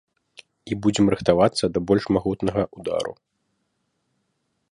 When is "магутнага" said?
2.17-2.61